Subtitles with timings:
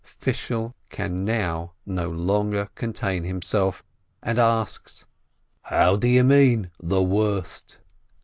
[0.17, 3.83] Fishel can now no longer contain himself,
[4.23, 5.05] and asks:
[5.61, 7.63] "How do you mean, the worse?"